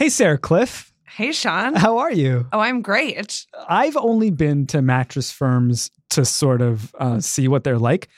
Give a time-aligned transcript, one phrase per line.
[0.00, 0.92] Hey, Sarah Kliff.
[1.06, 1.74] Hey, Sean.
[1.74, 2.46] How are you?
[2.54, 3.44] Oh, I'm great.
[3.68, 8.08] I've only been to mattress firms to sort of uh, see what they're like,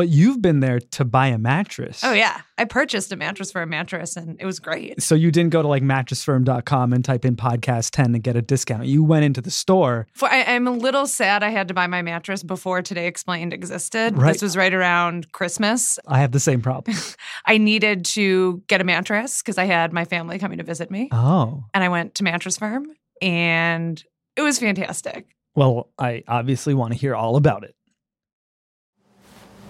[0.00, 2.02] but you've been there to buy a mattress.
[2.02, 2.40] Oh, yeah.
[2.56, 5.02] I purchased a mattress for a mattress and it was great.
[5.02, 8.40] So you didn't go to like mattressfirm.com and type in podcast 10 and get a
[8.40, 8.86] discount.
[8.86, 10.06] You went into the store.
[10.14, 13.52] For, I, am a little sad I had to buy my mattress before Today Explained
[13.52, 14.16] existed.
[14.16, 14.32] Right.
[14.32, 15.98] This was right around Christmas.
[16.06, 16.96] I have the same problem.
[17.44, 21.10] I needed to get a mattress because I had my family coming to visit me.
[21.12, 21.64] oh.
[21.74, 22.86] And I went to Mattress Firm
[23.20, 24.02] and
[24.34, 25.26] it was fantastic.
[25.54, 27.74] Well, I obviously want to hear all about it.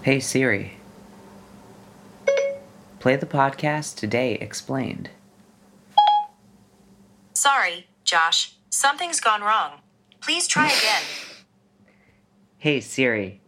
[0.03, 0.77] Hey Siri.
[2.99, 5.11] Play the podcast Today Explained.
[7.33, 8.55] Sorry, Josh.
[8.71, 9.81] Something's gone wrong.
[10.19, 11.03] Please try again.
[12.57, 13.41] Hey Siri.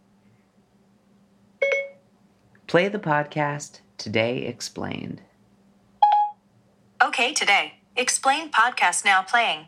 [2.66, 5.22] Play the podcast Today Explained.
[7.00, 7.74] Okay, today.
[7.96, 9.66] Explain podcast now playing.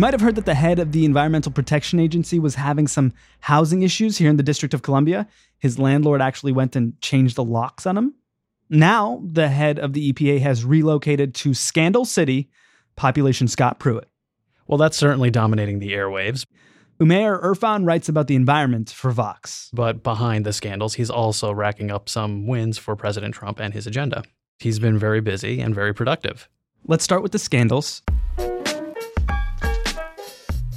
[0.00, 3.12] You might have heard that the head of the Environmental Protection Agency was having some
[3.40, 5.28] housing issues here in the District of Columbia.
[5.58, 8.14] His landlord actually went and changed the locks on him.
[8.70, 12.48] Now, the head of the EPA has relocated to Scandal City,
[12.96, 14.08] population Scott Pruitt.
[14.66, 16.46] Well, that's certainly dominating the airwaves.
[16.98, 19.68] Umair Irfan writes about the environment for Vox.
[19.74, 23.86] But behind the scandals, he's also racking up some wins for President Trump and his
[23.86, 24.22] agenda.
[24.60, 26.48] He's been very busy and very productive.
[26.86, 28.00] Let's start with the scandals.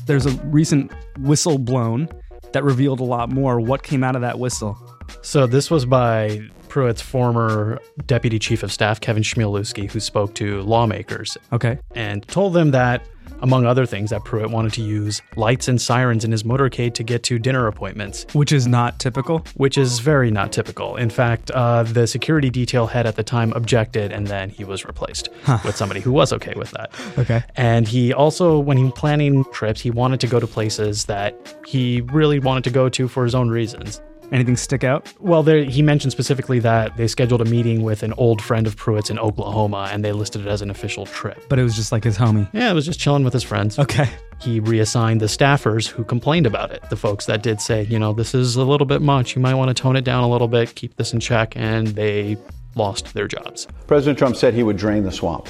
[0.06, 2.10] There's a recent whistle blown
[2.52, 3.60] that revealed a lot more.
[3.60, 4.78] What came out of that whistle?
[5.22, 6.42] So, this was by
[6.74, 11.78] Pruitt's former deputy chief of staff, Kevin Chmielewski, who spoke to lawmakers Okay.
[11.94, 13.06] and told them that,
[13.44, 17.04] among other things, that Pruitt wanted to use lights and sirens in his motorcade to
[17.04, 19.46] get to dinner appointments, Which is not typical.
[19.54, 20.96] which is very not typical.
[20.96, 24.84] In fact, uh, the security detail head at the time objected, and then he was
[24.84, 25.30] replaced
[25.64, 26.92] with somebody who was okay with that.
[27.20, 27.44] Okay.
[27.56, 31.36] And he also, when he was planning trips, he wanted to go to places that
[31.68, 34.02] he really wanted to go to for his own reasons.
[34.32, 35.12] Anything stick out?
[35.20, 38.76] Well, there, he mentioned specifically that they scheduled a meeting with an old friend of
[38.76, 41.44] Pruitt's in Oklahoma, and they listed it as an official trip.
[41.50, 42.50] But it was just like his homie.
[42.54, 43.78] Yeah, it was just chilling with his friends.
[43.78, 44.10] Okay.
[44.42, 48.12] He reassigned the staffers who complained about it, the folks that did say, you know,
[48.14, 49.36] this is a little bit much.
[49.36, 51.88] You might want to tone it down a little bit, keep this in check, and
[51.90, 52.36] they
[52.76, 53.68] lost their jobs.
[53.88, 55.50] President Trump said he would drain the swamp.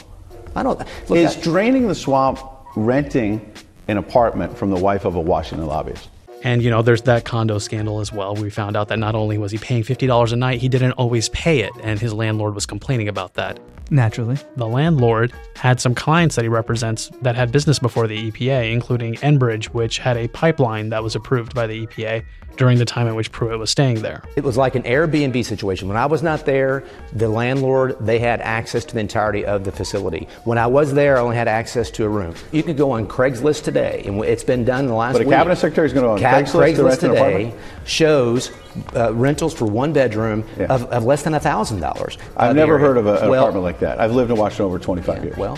[0.56, 0.78] I don't.
[1.10, 2.40] Look, Is I- draining the swamp
[2.76, 3.52] renting
[3.88, 6.10] an apartment from the wife of a Washington lobbyist?
[6.44, 8.36] And, you know, there's that condo scandal as well.
[8.36, 11.30] We found out that not only was he paying $50 a night, he didn't always
[11.30, 13.60] pay it, and his landlord was complaining about that.
[13.92, 14.38] Naturally.
[14.56, 19.16] The landlord had some clients that he represents that had business before the EPA, including
[19.16, 22.24] Enbridge, which had a pipeline that was approved by the EPA
[22.56, 24.22] during the time in which Pruitt was staying there.
[24.36, 25.88] it was like an Airbnb situation.
[25.88, 29.72] When I was not there, the landlord they had access to the entirety of the
[29.72, 30.28] facility.
[30.44, 32.36] When I was there, I only had access to a room.
[32.52, 35.14] You could go on Craigslist today, and it's been done in the last.
[35.14, 35.36] But a week.
[35.36, 37.56] cabinet secretary is gonna go on Ca- Craigslist to rent an today apartment?
[37.86, 38.52] shows
[38.96, 40.66] uh, rentals for one bedroom Yeah.
[40.74, 42.18] of, of less than thousand dollars.
[42.38, 44.00] I've never heard of a, an apartment like that.
[44.00, 45.38] I've lived in Washington over 25 years.
[45.38, 45.58] Well,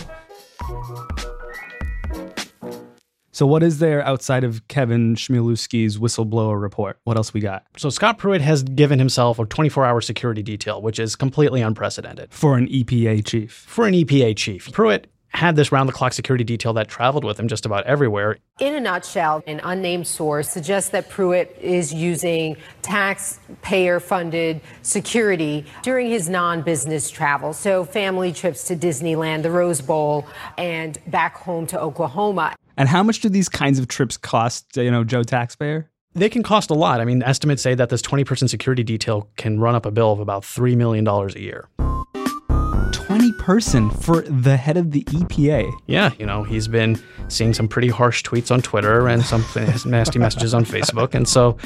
[3.31, 6.99] So what is there outside of Kevin Chmielewski's whistleblower report?
[7.03, 7.65] What else we got?
[7.75, 12.31] So Scott Pruitt has given himself a 24 hour security detail, which is completely unprecedented
[12.31, 13.51] For an EPA chief.
[13.67, 14.71] for an EPA chief.
[14.71, 18.37] Pruitt had this round the clock security detail that traveled with him just about everywhere.
[18.59, 26.07] In a nutshell, an unnamed source suggests that Pruitt is using taxpayer funded security during
[26.07, 27.53] his non business travel.
[27.53, 30.25] So, family trips to Disneyland, the Rose Bowl,
[30.57, 32.55] and back home to Oklahoma.
[32.77, 35.89] And how much do these kinds of trips cost, you know, Joe taxpayer?
[36.13, 37.01] They can cost a lot.
[37.01, 40.13] I mean, estimates say that this 20 person security detail can run up a bill
[40.13, 41.67] of about $3 million a year.
[43.45, 45.71] 20 person for the head of the EPA.
[45.85, 49.45] Yeah, you know, he's been seeing some pretty harsh tweets on Twitter and some
[49.85, 51.13] nasty messages on Facebook.
[51.13, 51.57] And so,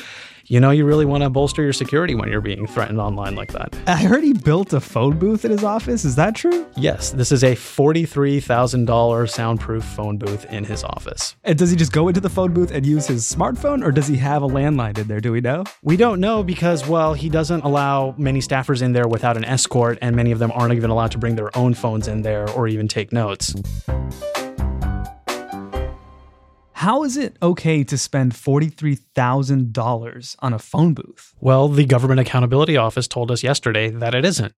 [0.50, 3.54] you know, you really want to bolster your security when you're being threatened online like
[3.54, 3.78] that.
[3.86, 6.03] I heard he built a phone booth in his office.
[6.03, 6.66] Is that true?
[6.76, 11.35] Yes, this is a $43,000 soundproof phone booth in his office.
[11.44, 14.08] And does he just go into the phone booth and use his smartphone or does
[14.08, 15.22] he have a landline in there?
[15.22, 15.66] Do we know?
[15.84, 20.00] We don't know because, well, he doesn't allow many staffers in there without an escort,
[20.02, 22.68] and many of them aren't even allowed to bring their own phones in there or
[22.68, 23.53] even take notes.
[26.79, 31.34] How is it okay to spend $43,000 on a phone booth?
[31.41, 34.53] Well, the Government Accountability Office told us yesterday that it isn't.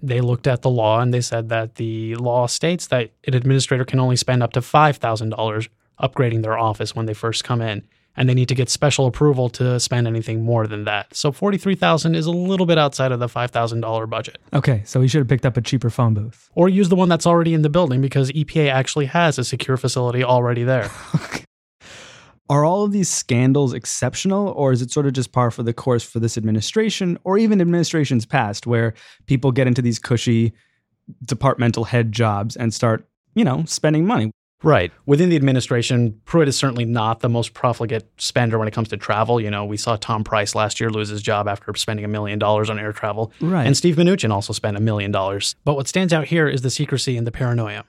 [0.00, 3.84] They looked at the law and they said that the law states that an administrator
[3.84, 5.68] can only spend up to $5,000
[6.00, 7.86] upgrading their office when they first come in.
[8.16, 11.14] And they need to get special approval to spend anything more than that.
[11.14, 14.38] So 43,000 is a little bit outside of the $5,000 budget.
[14.52, 16.50] Okay, so he should have picked up a cheaper phone booth.
[16.54, 19.76] Or use the one that's already in the building because EPA actually has a secure
[19.76, 20.90] facility already there.
[22.50, 25.72] Are all of these scandals exceptional, or is it sort of just par for the
[25.72, 28.92] course for this administration or even administrations past where
[29.26, 30.52] people get into these cushy
[31.24, 34.30] departmental head jobs and start, you know, spending money?
[34.64, 34.90] Right.
[35.06, 38.96] Within the administration, Pruitt is certainly not the most profligate spender when it comes to
[38.96, 39.40] travel.
[39.40, 42.38] You know, we saw Tom Price last year lose his job after spending a million
[42.38, 43.32] dollars on air travel.
[43.40, 43.66] Right.
[43.66, 45.54] And Steve Mnuchin also spent a million dollars.
[45.64, 47.84] But what stands out here is the secrecy and the paranoia.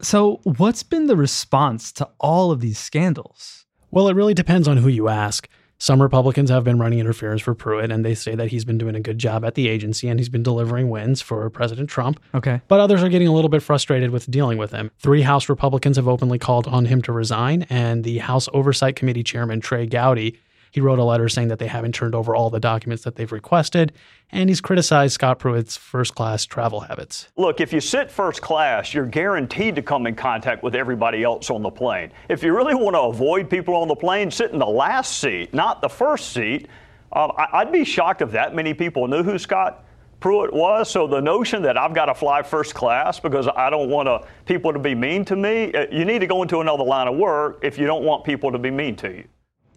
[0.00, 3.66] So, what's been the response to all of these scandals?
[3.90, 5.48] Well, it really depends on who you ask.
[5.80, 8.96] Some Republicans have been running interference for Pruitt, and they say that he's been doing
[8.96, 12.20] a good job at the agency and he's been delivering wins for President Trump.
[12.34, 12.60] Okay.
[12.66, 14.90] But others are getting a little bit frustrated with dealing with him.
[14.98, 19.22] Three House Republicans have openly called on him to resign, and the House Oversight Committee
[19.22, 20.38] Chairman Trey Gowdy
[20.70, 23.30] he wrote a letter saying that they haven't turned over all the documents that they've
[23.30, 23.92] requested,
[24.30, 27.28] and he's criticized Scott Pruitt's first class travel habits.
[27.36, 31.50] Look, if you sit first class, you're guaranteed to come in contact with everybody else
[31.50, 32.12] on the plane.
[32.28, 35.54] If you really want to avoid people on the plane, sit in the last seat,
[35.54, 36.68] not the first seat.
[37.12, 39.84] Uh, I'd be shocked if that many people knew who Scott
[40.20, 40.90] Pruitt was.
[40.90, 44.28] So the notion that I've got to fly first class because I don't want to,
[44.44, 47.16] people to be mean to me, uh, you need to go into another line of
[47.16, 49.24] work if you don't want people to be mean to you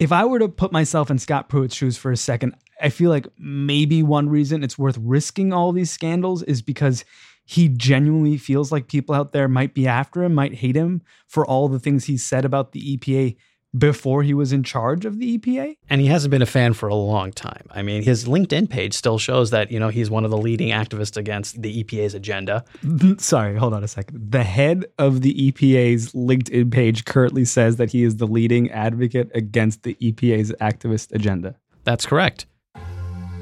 [0.01, 3.11] if I were to put myself in Scott Pruitt's shoes for a second, I feel
[3.11, 7.05] like maybe one reason it's worth risking all these scandals is because
[7.45, 11.45] he genuinely feels like people out there might be after him, might hate him for
[11.45, 13.35] all the things he said about the EPA
[13.77, 15.77] before he was in charge of the EPA.
[15.89, 17.65] And he hasn't been a fan for a long time.
[17.71, 20.69] I mean, his LinkedIn page still shows that, you know, he's one of the leading
[20.69, 22.65] activists against the EPA's agenda.
[23.17, 24.31] Sorry, hold on a second.
[24.31, 29.31] The head of the EPA's LinkedIn page currently says that he is the leading advocate
[29.33, 31.55] against the EPA's activist agenda.
[31.83, 32.45] That's correct.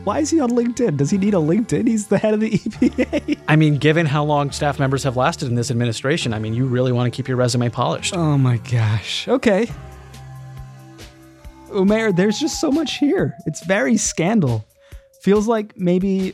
[0.05, 0.97] Why is he on LinkedIn?
[0.97, 1.87] Does he need a LinkedIn?
[1.87, 3.37] He's the head of the EPA.
[3.47, 6.65] I mean, given how long staff members have lasted in this administration, I mean, you
[6.65, 8.15] really want to keep your resume polished.
[8.15, 9.27] Oh my gosh.
[9.27, 9.69] Okay.
[11.69, 13.35] Umair, there's just so much here.
[13.45, 14.65] It's very scandal.
[15.23, 16.33] Feels like maybe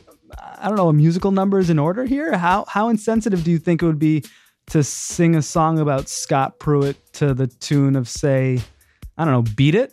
[0.58, 2.36] I don't know, a musical number is in order here.
[2.36, 4.24] How how insensitive do you think it would be
[4.68, 8.60] to sing a song about Scott Pruitt to the tune of say,
[9.16, 9.92] I don't know, Beat It?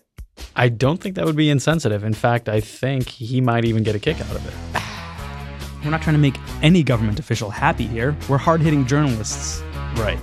[0.56, 2.04] I don't think that would be insensitive.
[2.04, 4.54] In fact, I think he might even get a kick out of it.
[5.84, 8.16] We're not trying to make any government official happy here.
[8.30, 9.62] We're hard-hitting journalists.
[9.96, 10.20] Right.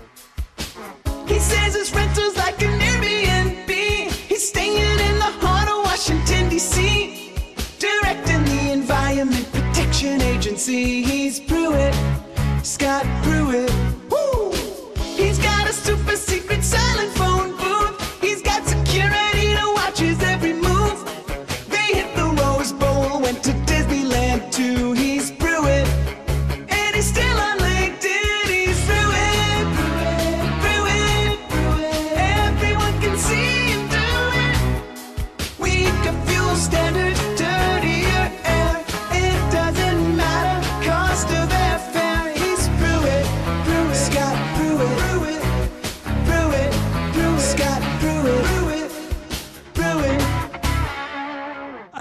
[10.60, 11.02] Agency.
[11.02, 11.94] He's Pruitt,
[12.62, 13.72] Scott Pruitt.
[14.10, 14.52] Woo!
[15.16, 17.10] He's got a super secret silent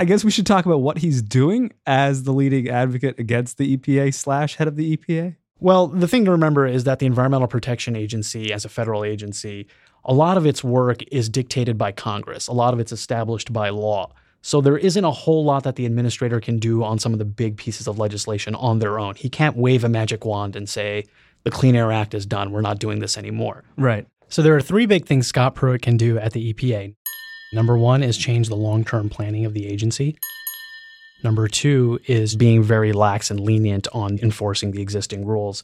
[0.09, 4.13] guess we should talk about what he's doing as the leading advocate against the EPA
[4.13, 5.35] slash head of the EPA.
[5.59, 9.67] Well, the thing to remember is that the Environmental Protection Agency, as a federal agency,
[10.03, 12.47] a lot of its work is dictated by Congress.
[12.47, 14.11] A lot of it's established by law.
[14.41, 17.25] So there isn't a whole lot that the administrator can do on some of the
[17.25, 19.15] big pieces of legislation on their own.
[19.15, 21.05] He can't wave a magic wand and say,
[21.43, 22.51] the Clean Air Act is done.
[22.51, 23.63] We're not doing this anymore.
[23.77, 24.07] Right.
[24.29, 26.95] So there are three big things Scott Pruitt can do at the EPA.
[27.51, 30.17] Number one is change the long term planning of the agency.
[31.23, 35.63] Number two is being very lax and lenient on enforcing the existing rules.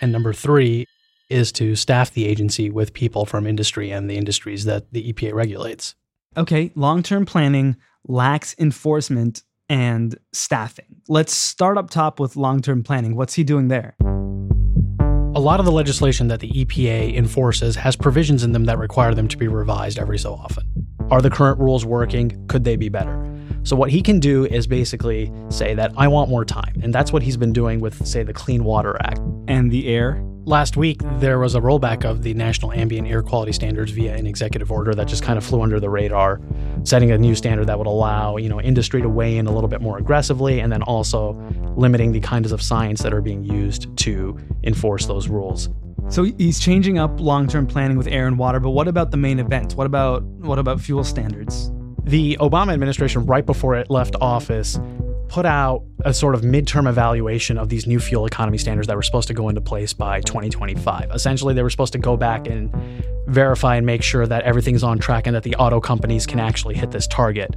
[0.00, 0.86] And number three
[1.30, 5.32] is to staff the agency with people from industry and the industries that the EPA
[5.32, 5.94] regulates.
[6.36, 10.96] Okay, long term planning, lax enforcement, and staffing.
[11.08, 13.16] Let's start up top with long term planning.
[13.16, 13.96] What's he doing there?
[15.34, 19.14] A lot of the legislation that the EPA enforces has provisions in them that require
[19.14, 20.81] them to be revised every so often.
[21.12, 22.42] Are the current rules working?
[22.48, 23.30] Could they be better?
[23.64, 26.80] So, what he can do is basically say that I want more time.
[26.82, 29.20] And that's what he's been doing with, say, the Clean Water Act.
[29.46, 30.24] And the air?
[30.46, 34.26] Last week, there was a rollback of the National Ambient Air Quality Standards via an
[34.26, 36.40] executive order that just kind of flew under the radar,
[36.82, 39.68] setting a new standard that would allow, you know, industry to weigh in a little
[39.68, 41.34] bit more aggressively and then also
[41.76, 45.68] limiting the kinds of science that are being used to enforce those rules.
[46.08, 49.38] So he's changing up long-term planning with air and water, but what about the main
[49.38, 49.74] event?
[49.74, 51.70] What about what about fuel standards?
[52.04, 54.78] The Obama administration, right before it left office,
[55.28, 59.02] put out a sort of midterm evaluation of these new fuel economy standards that were
[59.02, 61.10] supposed to go into place by 2025.
[61.12, 62.70] Essentially, they were supposed to go back and
[63.28, 66.74] verify and make sure that everything's on track and that the auto companies can actually
[66.74, 67.54] hit this target.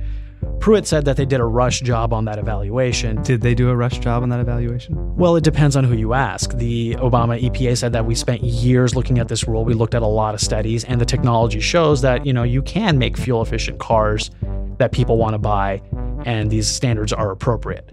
[0.66, 3.22] Pruitt said that they did a rush job on that evaluation.
[3.22, 4.96] Did they do a rush job on that evaluation?
[5.16, 6.58] Well, it depends on who you ask.
[6.58, 9.64] The Obama EPA said that we spent years looking at this rule.
[9.64, 12.64] We looked at a lot of studies, and the technology shows that, you know, you
[12.64, 14.32] can make fuel efficient cars
[14.80, 15.84] that people want to buy,
[16.26, 17.88] and these standards are appropriate.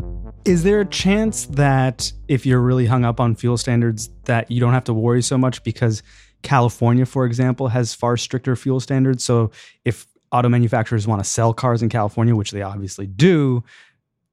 [0.46, 4.60] Is there a chance that if you're really hung up on fuel standards that you
[4.60, 6.02] don't have to worry so much because
[6.42, 9.22] California, for example, has far stricter fuel standards?
[9.22, 9.50] So
[9.84, 13.62] if auto manufacturers want to sell cars in California, which they obviously do,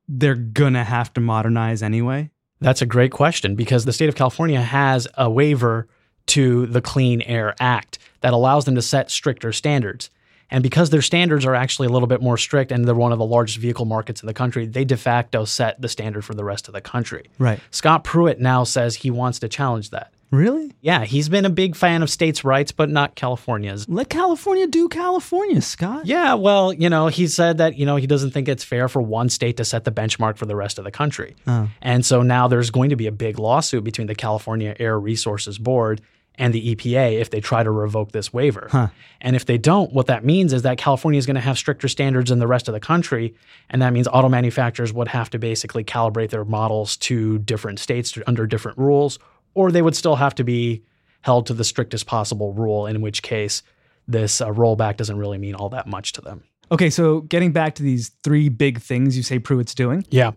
[0.08, 2.32] they're going to have to modernize anyway?
[2.62, 5.88] That's a great question because the state of California has a waiver
[6.28, 10.10] to the Clean Air Act that allows them to set stricter standards.
[10.52, 13.20] And because their standards are actually a little bit more strict and they're one of
[13.20, 16.44] the largest vehicle markets in the country, they de facto set the standard for the
[16.44, 17.30] rest of the country.
[17.38, 17.60] Right.
[17.72, 20.12] Scott Pruitt now says he wants to challenge that.
[20.32, 20.76] Really?
[20.82, 23.90] Yeah, he's been a big fan of states' rights, but not California's.
[23.90, 26.06] Let California do California, Scott.
[26.06, 29.02] Yeah, well, you know, he said that, you know, he doesn't think it's fair for
[29.02, 31.36] one state to set the benchmark for the rest of the country.
[31.48, 31.70] Oh.
[31.82, 35.58] And so now there's going to be a big lawsuit between the California Air Resources
[35.58, 36.02] Board
[36.36, 38.70] and the EPA if they try to revoke this waiver.
[38.72, 38.88] Huh.
[39.20, 41.88] And if they don't, what that means is that California is going to have stricter
[41.88, 43.36] standards than the rest of the country.
[43.70, 48.12] And that means auto manufacturers would have to basically calibrate their models to different states
[48.14, 49.20] to, under different rules,
[49.54, 50.84] or they would still have to be
[51.22, 53.62] held to the strictest possible rule, in which case
[54.08, 56.44] this uh, rollback doesn't really mean all that much to them.
[56.72, 60.32] Okay, so getting back to these three big things you say Pruitt's doing Yeah.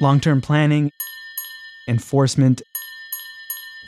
[0.00, 0.90] long term planning,
[1.88, 2.62] enforcement,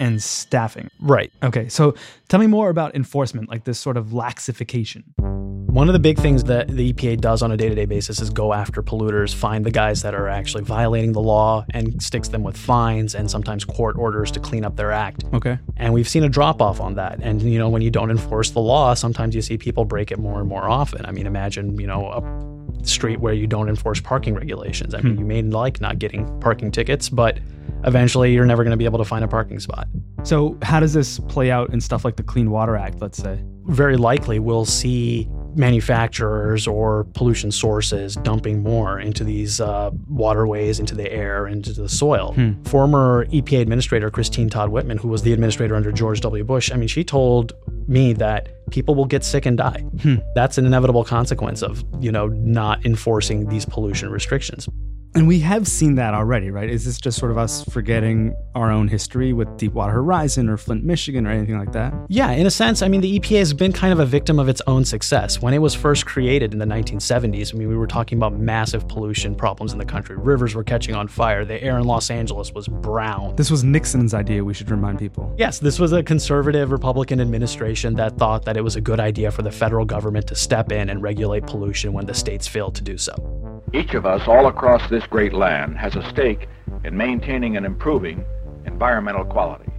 [0.01, 0.91] and staffing.
[0.99, 1.31] Right.
[1.43, 1.95] Okay, so
[2.29, 5.05] tell me more about enforcement, like this sort of laxification.
[5.19, 8.21] One of the big things that the EPA does on a day to day basis
[8.21, 12.27] is go after polluters, find the guys that are actually violating the law, and sticks
[12.27, 15.23] them with fines and sometimes court orders to clean up their act.
[15.33, 15.59] Okay.
[15.77, 17.21] And we've seen a drop off on that.
[17.23, 20.19] And, you know, when you don't enforce the law, sometimes you see people break it
[20.19, 21.07] more and more often.
[21.07, 24.93] I mean, imagine, you know, a street where you don't enforce parking regulations.
[24.93, 25.21] I mean, hmm.
[25.21, 27.39] you may like not getting parking tickets, but
[27.85, 29.89] eventually you're never going to be able to find a parking spot.
[30.23, 33.43] So, how does this play out in stuff like the Clean Water Act, let's say?
[33.71, 40.95] very likely we'll see manufacturers or pollution sources dumping more into these uh, waterways, into
[40.95, 42.33] the air, into the soil.
[42.65, 46.45] Former EPA Administrator Christine Todd Whitman, who was the administrator under George W.
[46.45, 47.53] Bush, I mean, she told
[47.89, 49.81] me that people will get sick and die.
[50.03, 50.17] Hmm.
[50.35, 54.69] That's an inevitable consequence of, you know, not enforcing these pollution restrictions.
[55.13, 56.71] And we have seen that already, right?
[56.71, 60.85] Is this just sort of us forgetting our own history with Deepwater Horizon or Flint,
[60.85, 61.93] Michigan or anything like that?
[62.09, 64.49] Yeah, in a sense, I mean, the EPA has been kind of a victim of
[64.49, 65.43] its own success.
[65.43, 68.87] When it was first created in the 1970s, I mean, we were talking about massive
[68.87, 70.15] pollution problems in the country.
[70.17, 71.45] Rivers were catching on fire.
[71.45, 73.35] The air in Los Angeles was brown.
[73.35, 75.35] This was Nixon's idea, we should remind people.
[75.37, 79.31] Yes, this was a conservative Republican administration that thought that it was a good idea
[79.31, 82.85] for the federal government to step in and regulate pollution when the states failed to
[82.85, 83.63] do so.
[83.73, 86.47] Each of us all across this great land has a stake
[86.85, 88.23] in maintaining and improving
[88.67, 89.73] environmental quality.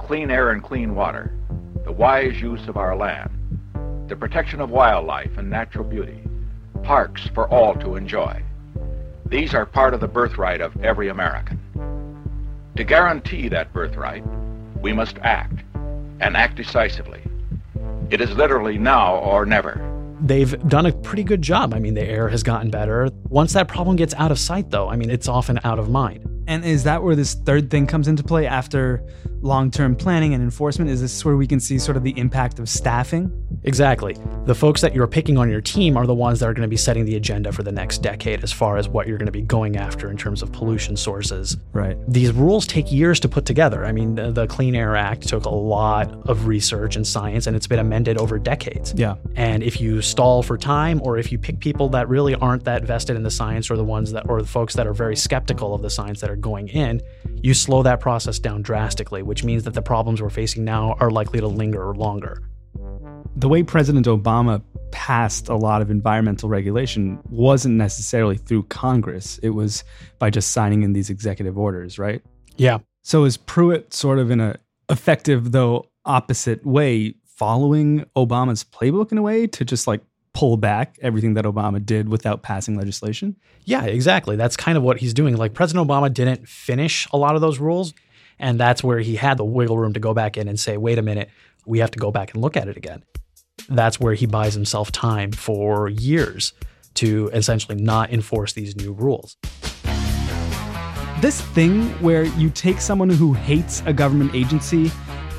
[0.00, 1.32] Clean air and clean water,
[1.84, 3.30] the wise use of our land,
[4.08, 6.20] the protection of wildlife and natural beauty,
[6.82, 8.42] parks for all to enjoy.
[9.26, 11.60] These are part of the birthright of every American.
[12.74, 14.24] To guarantee that birthright,
[14.82, 15.62] we must act,
[16.18, 17.22] and act decisively.
[18.10, 19.84] It is literally now or never.
[20.22, 21.74] They've done a pretty good job.
[21.74, 23.10] I mean, the air has gotten better.
[23.28, 26.26] Once that problem gets out of sight, though, I mean, it's often out of mind.
[26.48, 29.04] And is that where this third thing comes into play after
[29.42, 30.90] long term planning and enforcement?
[30.90, 33.30] Is this where we can see sort of the impact of staffing?
[33.64, 34.16] Exactly.
[34.46, 36.68] The folks that you're picking on your team are the ones that are going to
[36.68, 39.32] be setting the agenda for the next decade as far as what you're going to
[39.32, 41.56] be going after in terms of pollution sources.
[41.72, 41.98] Right.
[42.08, 43.84] These rules take years to put together.
[43.84, 47.54] I mean, the, the Clean Air Act took a lot of research and science, and
[47.54, 48.94] it's been amended over decades.
[48.96, 49.16] Yeah.
[49.36, 52.84] And if you stall for time, or if you pick people that really aren't that
[52.84, 55.74] vested in the science, or the ones that, or the folks that are very skeptical
[55.74, 57.00] of the science that are going in,
[57.42, 61.10] you slow that process down drastically, which means that the problems we're facing now are
[61.10, 62.42] likely to linger longer.
[63.36, 69.50] The way President Obama passed a lot of environmental regulation wasn't necessarily through Congress, it
[69.50, 69.84] was
[70.18, 72.22] by just signing in these executive orders, right?
[72.56, 72.78] Yeah.
[73.02, 74.56] So is Pruitt sort of in a
[74.90, 80.00] effective though opposite way following Obama's playbook in a way to just like
[80.38, 83.34] pull back everything that Obama did without passing legislation?
[83.64, 84.36] Yeah, exactly.
[84.36, 85.36] That's kind of what he's doing.
[85.36, 87.92] Like President Obama didn't finish a lot of those rules.
[88.38, 90.96] And that's where he had the wiggle room to go back in and say, wait
[90.96, 91.28] a minute,
[91.66, 93.02] we have to go back and look at it again.
[93.68, 96.52] That's where he buys himself time for years
[96.94, 99.36] to essentially not enforce these new rules.
[101.20, 104.92] This thing where you take someone who hates a government agency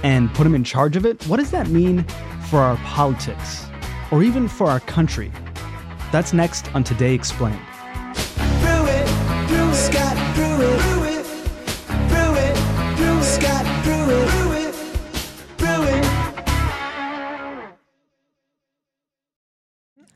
[0.03, 2.03] and put him in charge of it, what does that mean
[2.49, 3.68] for our politics
[4.11, 5.31] or even for our country?
[6.11, 7.61] That's next on Today Explained.
[9.73, 10.17] Scott
[13.23, 13.69] Scott.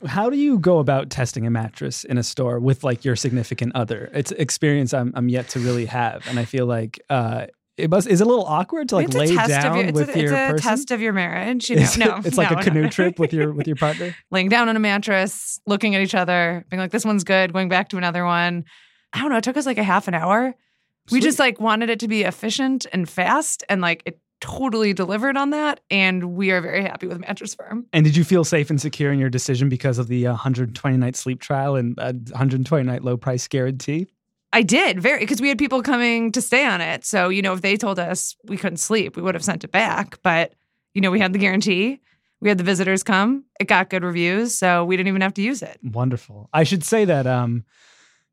[0.06, 3.74] How do you go about testing a mattress in a store with like your significant
[3.74, 4.10] other?
[4.12, 7.46] It's experience I'm, I'm yet to really have, and I feel like uh,
[7.76, 10.14] it must is it a little awkward to like it's lay down your, it's with
[10.14, 10.58] a, your it's a person.
[10.58, 11.68] test of your marriage.
[11.68, 12.88] You know, Is no, it's like no, a canoe no.
[12.88, 14.14] trip with your with your partner.
[14.30, 17.68] laying down on a mattress, looking at each other, being like, "This one's good." Going
[17.68, 18.64] back to another one.
[19.12, 19.36] I don't know.
[19.36, 20.54] It took us like a half an hour.
[21.10, 25.36] We just like wanted it to be efficient and fast, and like it totally delivered
[25.36, 25.80] on that.
[25.90, 27.86] And we are very happy with Mattress Firm.
[27.92, 30.96] And did you feel safe and secure in your decision because of the uh, 120
[30.96, 34.06] night sleep trial and uh, 120 night low price guarantee?
[34.54, 37.04] I did very because we had people coming to stay on it.
[37.04, 39.72] So you know, if they told us we couldn't sleep, we would have sent it
[39.72, 40.22] back.
[40.22, 40.54] But
[40.94, 42.00] you know, we had the guarantee.
[42.40, 43.44] We had the visitors come.
[43.58, 45.78] It got good reviews, so we didn't even have to use it.
[45.82, 46.48] Wonderful.
[46.52, 47.64] I should say that um,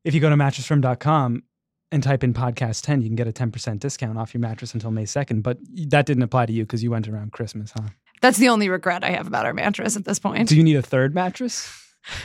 [0.04, 1.42] if you go to mattressfirm.com
[1.90, 4.90] and type in podcast 10, you can get a 10% discount off your mattress until
[4.90, 5.42] May 2nd.
[5.42, 7.88] But that didn't apply to you because you went around Christmas, huh?
[8.20, 10.48] That's the only regret I have about our mattress at this point.
[10.48, 11.81] Do you need a third mattress?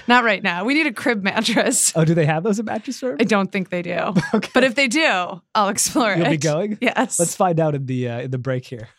[0.08, 0.66] Not right now.
[0.66, 1.94] We need a crib mattress.
[1.96, 3.18] Oh, do they have those at Mattress Firm?
[3.20, 4.14] I don't think they do.
[4.54, 6.20] But if they do, I'll explore it.
[6.20, 6.78] You'll be going?
[6.82, 7.20] Yes.
[7.20, 8.90] Let's find out in the uh, in the break here.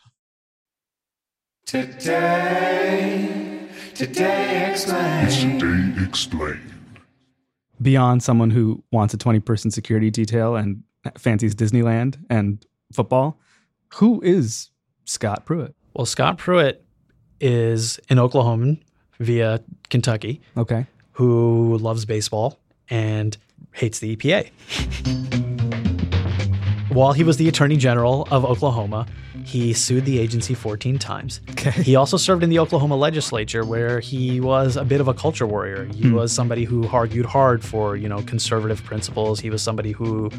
[1.66, 5.58] Today, today explain.
[5.58, 6.60] today explain.
[7.82, 10.82] Beyond someone who wants a 20 person security detail and
[11.16, 13.38] fancies Disneyland and football,
[13.94, 14.70] who is
[15.04, 15.74] Scott Pruitt?
[15.94, 16.84] Well, Scott Pruitt
[17.40, 18.80] is an Oklahoman
[19.18, 19.60] via
[19.90, 20.86] Kentucky Okay.
[21.12, 22.58] who loves baseball
[22.90, 23.36] and
[23.72, 24.50] hates the EPA.
[26.90, 29.06] While he was the Attorney General of Oklahoma,
[29.44, 31.40] he sued the agency 14 times.
[31.50, 31.70] Okay.
[31.70, 35.46] He also served in the Oklahoma legislature where he was a bit of a culture
[35.46, 35.84] warrior.
[35.84, 36.14] He hmm.
[36.14, 39.40] was somebody who argued hard for, you know, conservative principles.
[39.40, 40.30] He was somebody who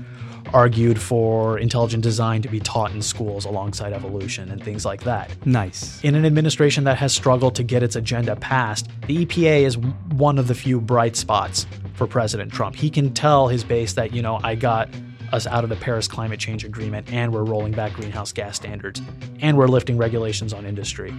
[0.53, 5.29] argued for intelligent design to be taught in schools alongside evolution and things like that.
[5.45, 6.03] Nice.
[6.03, 10.39] In an administration that has struggled to get its agenda passed, the EPA is one
[10.39, 12.75] of the few bright spots for President Trump.
[12.75, 14.89] He can tell his base that, you know, I got
[15.31, 19.01] us out of the Paris Climate Change Agreement and we're rolling back greenhouse gas standards
[19.39, 21.13] and we're lifting regulations on industry.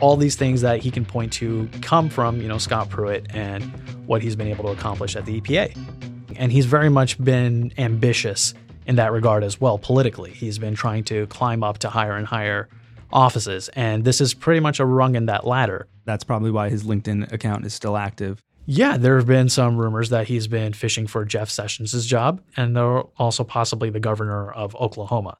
[0.00, 3.62] All these things that he can point to come from, you know, Scott Pruitt and
[4.06, 5.76] what he's been able to accomplish at the EPA.
[6.36, 8.54] And he's very much been ambitious
[8.86, 10.30] in that regard as well politically.
[10.30, 12.68] He's been trying to climb up to higher and higher
[13.12, 13.68] offices.
[13.70, 15.86] And this is pretty much a rung in that ladder.
[16.04, 18.42] That's probably why his LinkedIn account is still active.
[18.66, 22.76] Yeah, there have been some rumors that he's been fishing for Jeff Sessions' job, and
[22.76, 25.38] there also possibly the governor of Oklahoma.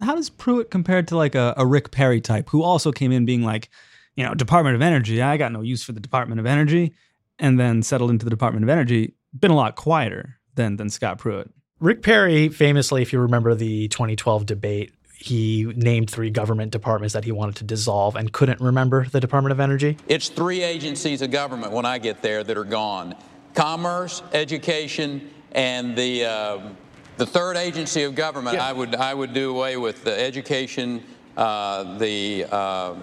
[0.00, 3.26] How does Pruitt compare to like a, a Rick Perry type who also came in
[3.26, 3.68] being like,
[4.16, 6.94] you know, Department of Energy, I got no use for the Department of Energy,
[7.38, 11.18] and then settled into the Department of Energy, been a lot quieter than than Scott
[11.18, 11.50] Pruitt.
[11.80, 17.24] Rick Perry, famously, if you remember the 2012 debate, he named three government departments that
[17.24, 19.98] he wanted to dissolve and couldn't remember the Department of Energy.
[20.08, 23.14] It's three agencies of government when I get there that are gone
[23.54, 26.76] commerce, education, and the, um
[27.20, 28.58] the third agency of government.
[28.58, 31.02] I, would, I would do away with the education,
[31.36, 32.94] uh, the uh,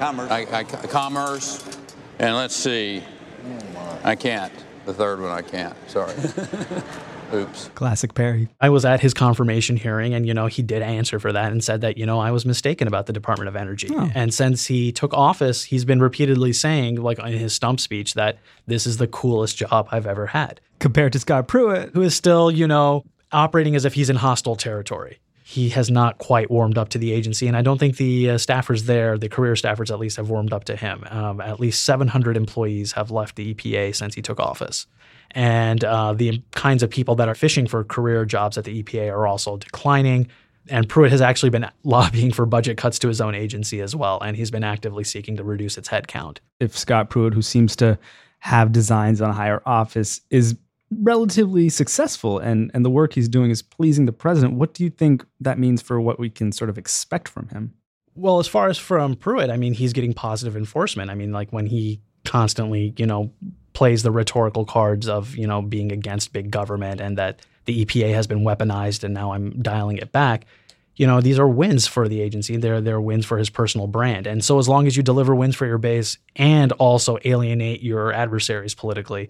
[0.00, 0.30] commerce.
[0.32, 1.78] I, I, commerce,
[2.18, 3.04] and let's see.
[4.02, 4.52] I can't.
[4.84, 5.76] The third one I can't.
[5.88, 6.12] Sorry.
[7.34, 7.70] Oops.
[7.74, 8.48] Classic Perry.
[8.60, 11.62] I was at his confirmation hearing, and you know he did answer for that and
[11.62, 13.88] said that you know I was mistaken about the Department of Energy.
[13.90, 14.10] Oh.
[14.14, 18.38] And since he took office, he's been repeatedly saying, like in his stump speech, that
[18.66, 20.60] this is the coolest job I've ever had.
[20.78, 24.56] Compared to Scott Pruitt, who is still you know operating as if he's in hostile
[24.56, 25.18] territory.
[25.46, 28.34] He has not quite warmed up to the agency, and I don't think the uh,
[28.36, 31.04] staffers there, the career staffers at least, have warmed up to him.
[31.10, 34.86] Um, at least 700 employees have left the EPA since he took office.
[35.34, 39.10] And uh, the kinds of people that are fishing for career jobs at the EPA
[39.12, 40.28] are also declining.
[40.68, 44.20] And Pruitt has actually been lobbying for budget cuts to his own agency as well,
[44.20, 46.38] and he's been actively seeking to reduce its headcount.
[46.60, 47.98] if Scott Pruitt, who seems to
[48.38, 50.56] have designs on a higher office, is
[51.02, 54.90] relatively successful and and the work he's doing is pleasing the president, what do you
[54.90, 57.74] think that means for what we can sort of expect from him?
[58.14, 61.10] Well, as far as from Pruitt, I mean, he's getting positive enforcement.
[61.10, 63.32] I mean, like when he constantly, you know,
[63.74, 68.14] plays the rhetorical cards of, you know, being against big government and that the EPA
[68.14, 70.46] has been weaponized and now I'm dialing it back.
[70.96, 72.56] you know, these are wins for the agency.
[72.56, 74.26] They're they're wins for his personal brand.
[74.26, 78.12] And so as long as you deliver wins for your base and also alienate your
[78.12, 79.28] adversaries politically,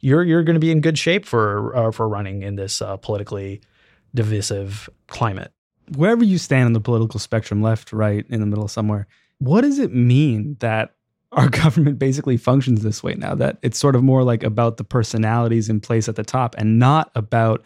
[0.00, 2.96] you're you're going to be in good shape for uh, for running in this uh,
[2.96, 3.60] politically
[4.14, 5.52] divisive climate.
[5.94, 9.06] Wherever you stand on the political spectrum, left, right, in the middle, somewhere,
[9.38, 10.94] what does it mean that
[11.32, 13.34] our government basically functions this way now?
[13.34, 16.78] That it's sort of more like about the personalities in place at the top and
[16.78, 17.62] not about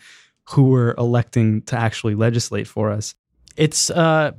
[0.51, 3.15] who we're electing to actually legislate for us.
[3.57, 4.33] It's uh,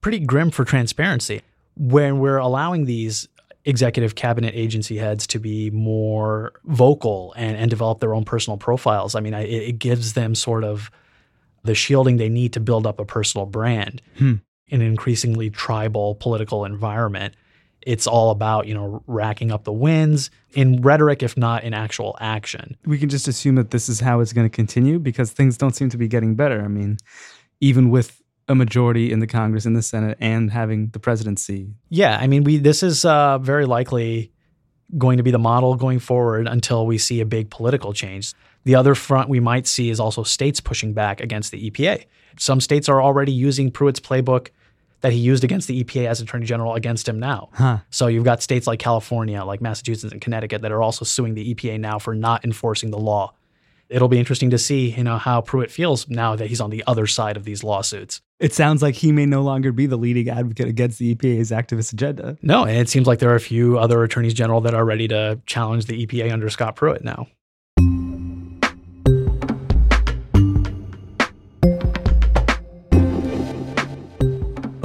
[0.00, 1.42] pretty grim for transparency
[1.76, 3.28] when we're allowing these
[3.64, 9.14] executive cabinet agency heads to be more vocal and, and develop their own personal profiles.
[9.14, 10.90] I mean, I, it gives them sort of
[11.64, 14.34] the shielding they need to build up a personal brand Hmm.
[14.68, 17.34] in an increasingly tribal political environment.
[17.88, 22.18] It's all about, you know, racking up the wins in rhetoric, if not in actual
[22.20, 22.76] action.
[22.84, 25.74] We can just assume that this is how it's going to continue because things don't
[25.74, 26.60] seem to be getting better.
[26.60, 26.98] I mean,
[27.62, 31.72] even with a majority in the Congress and the Senate and having the presidency.
[31.88, 34.32] Yeah, I mean, we this is uh, very likely
[34.98, 38.34] going to be the model going forward until we see a big political change.
[38.64, 42.04] The other front we might see is also states pushing back against the EPA.
[42.38, 44.48] Some states are already using Pruitt's playbook
[45.00, 47.50] that he used against the EPA as Attorney General against him now.
[47.52, 47.78] Huh.
[47.90, 51.54] So you've got states like California, like Massachusetts and Connecticut that are also suing the
[51.54, 53.34] EPA now for not enforcing the law.
[53.88, 56.84] It'll be interesting to see, you know, how Pruitt feels now that he's on the
[56.86, 58.20] other side of these lawsuits.
[58.38, 61.92] It sounds like he may no longer be the leading advocate against the EPA's activist
[61.94, 62.36] agenda.
[62.42, 65.08] No, and it seems like there are a few other attorneys general that are ready
[65.08, 67.26] to challenge the EPA under Scott Pruitt now.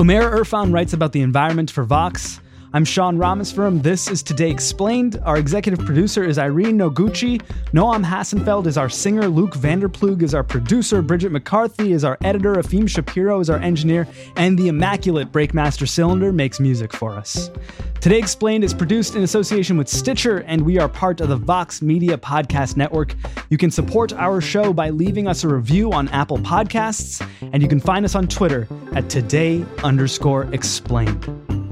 [0.03, 2.41] Umair Irfan writes about the environment for Vox.
[2.75, 3.83] I'm Sean Rameswaram.
[3.83, 5.19] This is Today Explained.
[5.25, 7.39] Our executive producer is Irene Noguchi.
[7.71, 9.27] Noam Hassenfeld is our singer.
[9.27, 11.03] Luke Vander Ploeg is our producer.
[11.03, 12.55] Bridget McCarthy is our editor.
[12.55, 14.07] Efim Shapiro is our engineer.
[14.37, 17.51] And the immaculate Breakmaster Cylinder makes music for us.
[18.01, 21.83] Today Explained is produced in association with Stitcher, and we are part of the Vox
[21.83, 23.13] Media Podcast Network.
[23.51, 27.69] You can support our show by leaving us a review on Apple Podcasts, and you
[27.69, 31.62] can find us on Twitter at today underscore explained.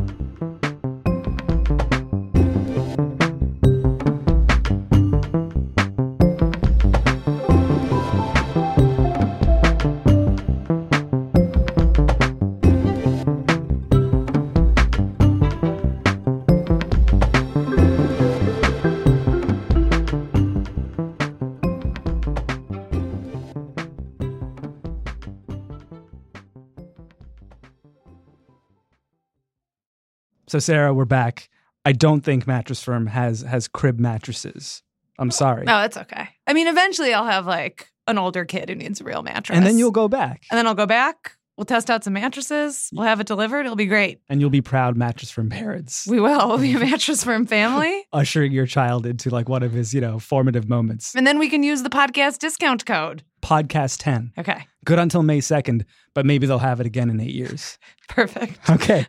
[30.51, 31.47] So Sarah, we're back.
[31.85, 34.83] I don't think Mattress Firm has has crib mattresses.
[35.17, 35.63] I'm sorry.
[35.63, 36.27] No, it's okay.
[36.45, 39.55] I mean, eventually I'll have like an older kid who needs a real mattress.
[39.55, 40.43] And then you'll go back.
[40.51, 41.37] And then I'll go back.
[41.55, 42.89] We'll test out some mattresses.
[42.91, 43.61] We'll have it delivered.
[43.61, 44.19] It'll be great.
[44.27, 46.05] And you'll be proud Mattress Firm parents.
[46.05, 46.49] We will.
[46.49, 48.05] We'll be a mattress firm family.
[48.11, 51.15] Ushering your child into like one of his, you know, formative moments.
[51.15, 53.23] And then we can use the podcast discount code.
[53.41, 54.33] Podcast 10.
[54.37, 54.67] Okay.
[54.83, 57.77] Good until May 2nd, but maybe they'll have it again in eight years.
[58.09, 58.69] Perfect.
[58.69, 59.07] Okay.